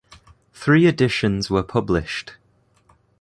Three 0.55 0.87
editions 0.87 1.51
were 1.51 1.61
published. 1.61 2.33